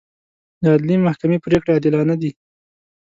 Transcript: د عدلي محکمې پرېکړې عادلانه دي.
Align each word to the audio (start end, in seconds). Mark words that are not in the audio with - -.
د 0.61 0.63
عدلي 0.73 0.95
محکمې 1.07 1.37
پرېکړې 1.45 1.71
عادلانه 1.75 2.15
دي. 2.21 2.31